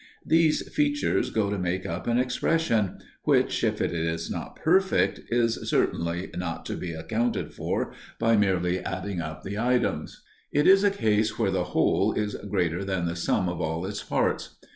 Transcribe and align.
These 0.25 0.67
features 0.73 1.29
go 1.29 1.51
to 1.51 1.59
make 1.59 1.85
up 1.85 2.07
an 2.07 2.17
expression, 2.17 2.97
which, 3.21 3.63
if 3.63 3.79
it 3.79 3.93
is 3.93 4.31
not 4.31 4.55
perfect, 4.55 5.19
is 5.29 5.59
certainly 5.69 6.31
not 6.35 6.65
to 6.65 6.75
be 6.75 6.91
accounted 6.91 7.53
for 7.53 7.93
by 8.17 8.35
merely 8.35 8.79
adding 8.79 9.21
up 9.21 9.43
the 9.43 9.59
items. 9.59 10.23
It 10.51 10.65
is 10.65 10.83
a 10.83 10.89
case 10.89 11.37
where 11.37 11.51
the 11.51 11.65
whole 11.77 12.13
is 12.13 12.33
greater 12.33 12.83
than 12.83 13.05
the 13.05 13.15
sum 13.15 13.47
of 13.47 13.61
all 13.61 13.85
its 13.85 14.01
parts. 14.01 14.55